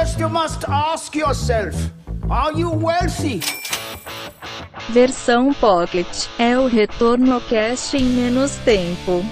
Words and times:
First 0.00 0.18
you 0.18 0.30
must 0.30 0.64
ask 0.66 1.14
yourself, 1.14 1.76
are 2.30 2.58
you 2.58 2.70
wealthy? 2.70 3.40
Versão 4.88 5.52
Pocket 5.52 6.06
é 6.38 6.58
o 6.58 6.66
retorno 6.66 7.38
cast 7.42 7.98
em 7.98 8.04
menos 8.04 8.56
tempo. 8.64 9.22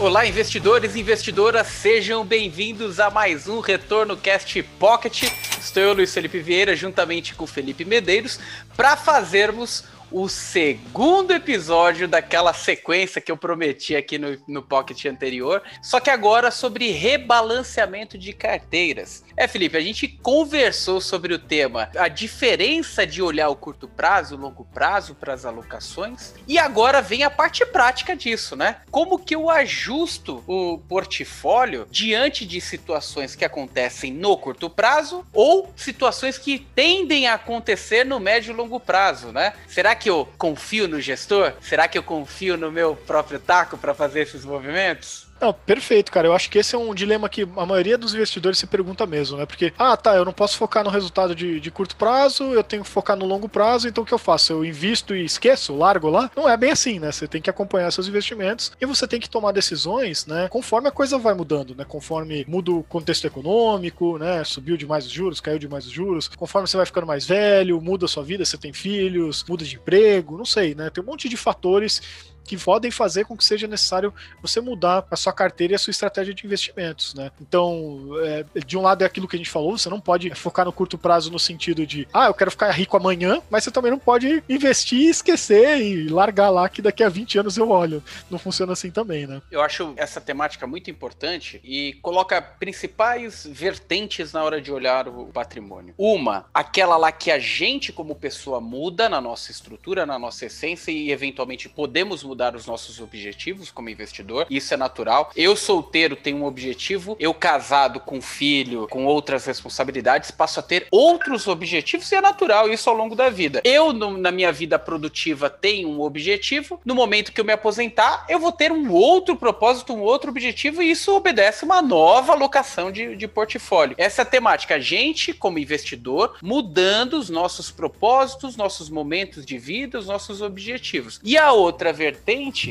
Olá, 0.00 0.26
investidores 0.26 0.96
e 0.96 1.00
investidoras, 1.00 1.68
sejam 1.68 2.24
bem-vindos 2.24 2.98
a 2.98 3.10
mais 3.10 3.46
um 3.46 3.60
Retorno 3.60 4.16
Cast 4.16 4.60
Pocket. 4.80 5.30
Estou 5.60 5.84
eu, 5.84 5.92
Luiz 5.92 6.12
Felipe 6.12 6.40
Vieira, 6.40 6.74
juntamente 6.74 7.36
com 7.36 7.46
Felipe 7.46 7.84
Medeiros, 7.84 8.40
para 8.76 8.96
fazermos 8.96 9.84
o 10.10 10.28
segundo 10.28 11.32
episódio 11.32 12.08
daquela 12.08 12.52
sequência 12.52 13.20
que 13.20 13.30
eu 13.30 13.36
prometi 13.36 13.94
aqui 13.94 14.18
no, 14.18 14.38
no 14.46 14.62
Pocket 14.62 15.04
anterior, 15.06 15.62
só 15.82 16.00
que 16.00 16.10
agora 16.10 16.50
sobre 16.50 16.90
rebalanceamento 16.90 18.16
de 18.16 18.32
carteiras. 18.32 19.24
É, 19.36 19.46
Felipe, 19.46 19.76
a 19.76 19.80
gente 19.80 20.08
conversou 20.08 21.00
sobre 21.00 21.34
o 21.34 21.38
tema, 21.38 21.90
a 21.96 22.08
diferença 22.08 23.06
de 23.06 23.22
olhar 23.22 23.48
o 23.48 23.56
curto 23.56 23.86
prazo, 23.86 24.34
o 24.34 24.38
longo 24.38 24.64
prazo 24.64 25.14
para 25.14 25.32
as 25.32 25.44
alocações, 25.44 26.34
e 26.46 26.58
agora 26.58 27.00
vem 27.00 27.22
a 27.22 27.30
parte 27.30 27.64
prática 27.66 28.16
disso, 28.16 28.56
né? 28.56 28.76
Como 28.90 29.18
que 29.18 29.34
eu 29.34 29.50
ajusto 29.50 30.42
o 30.46 30.78
portfólio 30.78 31.86
diante 31.90 32.46
de 32.46 32.60
situações 32.60 33.34
que 33.34 33.44
acontecem 33.44 34.12
no 34.12 34.36
curto 34.36 34.70
prazo 34.70 35.24
ou 35.32 35.72
situações 35.76 36.38
que 36.38 36.58
tendem 36.58 37.26
a 37.26 37.34
acontecer 37.34 38.04
no 38.04 38.18
médio 38.18 38.52
e 38.52 38.56
longo 38.56 38.80
prazo, 38.80 39.32
né? 39.32 39.52
Será 39.66 39.94
que 39.98 40.08
eu 40.08 40.26
confio 40.38 40.88
no 40.88 41.00
gestor? 41.00 41.52
Será 41.60 41.86
que 41.88 41.98
eu 41.98 42.02
confio 42.02 42.56
no 42.56 42.72
meu 42.72 42.96
próprio 42.96 43.38
taco 43.38 43.76
para 43.76 43.92
fazer 43.92 44.20
esses 44.20 44.44
movimentos? 44.44 45.27
Não, 45.40 45.52
perfeito, 45.52 46.10
cara. 46.10 46.26
Eu 46.26 46.32
acho 46.32 46.50
que 46.50 46.58
esse 46.58 46.74
é 46.74 46.78
um 46.78 46.94
dilema 46.94 47.28
que 47.28 47.42
a 47.56 47.66
maioria 47.66 47.96
dos 47.96 48.14
investidores 48.14 48.58
se 48.58 48.66
pergunta 48.66 49.06
mesmo, 49.06 49.36
né? 49.36 49.46
Porque, 49.46 49.72
ah, 49.78 49.96
tá, 49.96 50.16
eu 50.16 50.24
não 50.24 50.32
posso 50.32 50.56
focar 50.56 50.82
no 50.82 50.90
resultado 50.90 51.34
de, 51.34 51.60
de 51.60 51.70
curto 51.70 51.96
prazo, 51.96 52.44
eu 52.52 52.62
tenho 52.62 52.82
que 52.82 52.88
focar 52.88 53.16
no 53.16 53.24
longo 53.24 53.48
prazo, 53.48 53.88
então 53.88 54.02
o 54.02 54.06
que 54.06 54.12
eu 54.12 54.18
faço? 54.18 54.52
Eu 54.52 54.64
invisto 54.64 55.14
e 55.14 55.24
esqueço, 55.24 55.76
largo 55.76 56.08
lá? 56.08 56.30
Não 56.36 56.48
é 56.48 56.56
bem 56.56 56.72
assim, 56.72 56.98
né? 56.98 57.12
Você 57.12 57.28
tem 57.28 57.40
que 57.40 57.50
acompanhar 57.50 57.90
seus 57.92 58.08
investimentos 58.08 58.72
e 58.80 58.86
você 58.86 59.06
tem 59.06 59.20
que 59.20 59.30
tomar 59.30 59.52
decisões, 59.52 60.26
né? 60.26 60.48
Conforme 60.48 60.88
a 60.88 60.92
coisa 60.92 61.18
vai 61.18 61.34
mudando, 61.34 61.74
né? 61.74 61.84
Conforme 61.84 62.44
muda 62.48 62.72
o 62.72 62.82
contexto 62.82 63.26
econômico, 63.26 64.18
né? 64.18 64.42
Subiu 64.44 64.76
demais 64.76 65.06
os 65.06 65.12
juros, 65.12 65.40
caiu 65.40 65.58
demais 65.58 65.86
os 65.86 65.92
juros, 65.92 66.28
conforme 66.28 66.66
você 66.66 66.76
vai 66.76 66.86
ficando 66.86 67.06
mais 67.06 67.24
velho, 67.26 67.80
muda 67.80 68.06
a 68.06 68.08
sua 68.08 68.24
vida, 68.24 68.44
você 68.44 68.58
tem 68.58 68.72
filhos, 68.72 69.44
muda 69.48 69.64
de 69.64 69.76
emprego, 69.76 70.36
não 70.36 70.44
sei, 70.44 70.74
né? 70.74 70.90
Tem 70.90 71.02
um 71.02 71.06
monte 71.06 71.28
de 71.28 71.36
fatores 71.36 72.02
que 72.48 72.56
podem 72.56 72.90
fazer 72.90 73.26
com 73.26 73.36
que 73.36 73.44
seja 73.44 73.66
necessário 73.66 74.12
você 74.40 74.60
mudar 74.60 75.06
a 75.10 75.16
sua 75.16 75.32
carteira 75.32 75.74
e 75.74 75.76
a 75.76 75.78
sua 75.78 75.90
estratégia 75.90 76.32
de 76.32 76.46
investimentos, 76.46 77.14
né? 77.14 77.30
Então, 77.40 78.08
é, 78.22 78.44
de 78.64 78.76
um 78.76 78.80
lado 78.80 79.02
é 79.02 79.06
aquilo 79.06 79.28
que 79.28 79.36
a 79.36 79.38
gente 79.38 79.50
falou, 79.50 79.76
você 79.76 79.90
não 79.90 80.00
pode 80.00 80.34
focar 80.34 80.64
no 80.64 80.72
curto 80.72 80.96
prazo 80.96 81.30
no 81.30 81.38
sentido 81.38 81.86
de, 81.86 82.08
ah, 82.12 82.26
eu 82.26 82.34
quero 82.34 82.50
ficar 82.50 82.70
rico 82.70 82.96
amanhã, 82.96 83.42
mas 83.50 83.64
você 83.64 83.70
também 83.70 83.90
não 83.90 83.98
pode 83.98 84.42
investir 84.48 85.00
e 85.00 85.10
esquecer 85.10 85.80
e 85.82 86.08
largar 86.08 86.48
lá 86.48 86.68
que 86.68 86.80
daqui 86.80 87.04
a 87.04 87.08
20 87.08 87.38
anos 87.38 87.56
eu 87.58 87.68
olho. 87.68 88.02
Não 88.30 88.38
funciona 88.38 88.72
assim 88.72 88.90
também, 88.90 89.26
né? 89.26 89.42
Eu 89.50 89.60
acho 89.60 89.92
essa 89.96 90.20
temática 90.20 90.66
muito 90.66 90.90
importante 90.90 91.60
e 91.62 91.98
coloca 92.00 92.40
principais 92.40 93.46
vertentes 93.46 94.32
na 94.32 94.42
hora 94.42 94.60
de 94.60 94.72
olhar 94.72 95.06
o 95.06 95.26
patrimônio. 95.26 95.94
Uma, 95.98 96.46
aquela 96.54 96.96
lá 96.96 97.12
que 97.12 97.30
a 97.30 97.38
gente 97.38 97.92
como 97.92 98.14
pessoa 98.14 98.60
muda 98.60 99.08
na 99.08 99.20
nossa 99.20 99.50
estrutura, 99.50 100.06
na 100.06 100.18
nossa 100.18 100.46
essência 100.46 100.90
e 100.90 101.10
eventualmente 101.10 101.68
podemos 101.68 102.22
mudar 102.22 102.37
mudar 102.38 102.54
os 102.54 102.66
nossos 102.66 103.00
objetivos 103.00 103.68
como 103.68 103.90
investidor, 103.90 104.46
isso 104.48 104.72
é 104.72 104.76
natural. 104.76 105.32
Eu 105.34 105.56
solteiro 105.56 106.14
tenho 106.14 106.36
um 106.36 106.44
objetivo, 106.44 107.16
eu 107.18 107.34
casado 107.34 107.98
com 107.98 108.22
filho, 108.22 108.86
com 108.86 109.06
outras 109.06 109.44
responsabilidades, 109.44 110.30
passo 110.30 110.60
a 110.60 110.62
ter 110.62 110.86
outros 110.92 111.48
objetivos 111.48 112.12
e 112.12 112.14
é 112.14 112.20
natural 112.20 112.72
isso 112.72 112.88
ao 112.88 112.94
longo 112.94 113.16
da 113.16 113.28
vida. 113.28 113.60
Eu, 113.64 113.92
no, 113.92 114.16
na 114.16 114.30
minha 114.30 114.52
vida 114.52 114.78
produtiva, 114.78 115.50
tenho 115.50 115.88
um 115.88 116.00
objetivo, 116.00 116.80
no 116.84 116.94
momento 116.94 117.32
que 117.32 117.40
eu 117.40 117.44
me 117.44 117.52
aposentar, 117.52 118.24
eu 118.28 118.38
vou 118.38 118.52
ter 118.52 118.70
um 118.70 118.92
outro 118.92 119.34
propósito, 119.34 119.92
um 119.92 120.00
outro 120.00 120.30
objetivo, 120.30 120.80
e 120.80 120.92
isso 120.92 121.12
obedece 121.16 121.64
uma 121.64 121.82
nova 121.82 122.34
alocação 122.34 122.92
de, 122.92 123.16
de 123.16 123.26
portfólio. 123.26 123.96
Essa 123.98 124.22
é 124.22 124.24
a 124.24 124.26
temática. 124.26 124.76
A 124.76 124.80
gente, 124.80 125.32
como 125.32 125.58
investidor, 125.58 126.36
mudando 126.40 127.14
os 127.14 127.28
nossos 127.28 127.72
propósitos, 127.72 128.56
nossos 128.56 128.88
momentos 128.88 129.44
de 129.44 129.58
vida, 129.58 129.98
os 129.98 130.06
nossos 130.06 130.40
objetivos. 130.40 131.20
E 131.24 131.36
a 131.36 131.50
outra 131.50 131.92
vertente 131.92 132.27